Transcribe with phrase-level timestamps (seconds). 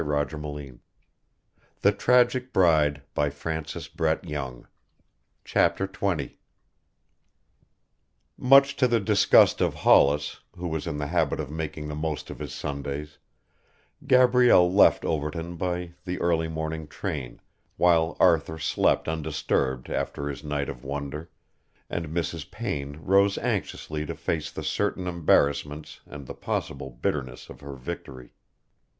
[0.01, 0.79] "I could love you,"
[1.83, 2.85] said Gabrielle.
[2.95, 4.67] "You have Arthur's eyes...." Mrs.
[5.45, 5.87] Payne left her.
[5.87, 6.31] XX
[8.35, 12.31] Much to the disgust of Hollis, who was in the habit of making the most
[12.31, 13.19] of his Sundays,
[14.07, 17.39] Gabrielle left Overton by the early morning train
[17.77, 21.29] while Arthur slept undisturbed after his night of wonder,
[21.91, 22.49] and Mrs.
[22.49, 28.33] Payne rose anxiously to face the certain embarrassments and the possible bitterness of her victory.